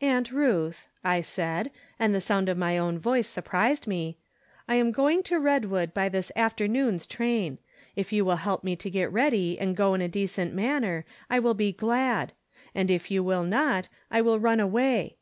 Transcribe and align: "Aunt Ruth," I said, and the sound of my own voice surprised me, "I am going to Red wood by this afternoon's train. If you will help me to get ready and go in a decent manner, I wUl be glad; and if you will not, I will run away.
"Aunt 0.00 0.32
Ruth," 0.32 0.88
I 1.04 1.20
said, 1.20 1.70
and 1.98 2.14
the 2.14 2.20
sound 2.22 2.48
of 2.48 2.56
my 2.56 2.78
own 2.78 2.98
voice 2.98 3.28
surprised 3.28 3.86
me, 3.86 4.16
"I 4.66 4.76
am 4.76 4.90
going 4.90 5.22
to 5.24 5.38
Red 5.38 5.66
wood 5.66 5.92
by 5.92 6.08
this 6.08 6.32
afternoon's 6.34 7.06
train. 7.06 7.58
If 7.94 8.10
you 8.10 8.24
will 8.24 8.36
help 8.36 8.64
me 8.64 8.74
to 8.76 8.88
get 8.88 9.12
ready 9.12 9.58
and 9.58 9.76
go 9.76 9.92
in 9.92 10.00
a 10.00 10.08
decent 10.08 10.54
manner, 10.54 11.04
I 11.28 11.40
wUl 11.40 11.52
be 11.52 11.72
glad; 11.72 12.32
and 12.74 12.90
if 12.90 13.10
you 13.10 13.22
will 13.22 13.44
not, 13.44 13.88
I 14.10 14.22
will 14.22 14.40
run 14.40 14.60
away. 14.60 15.16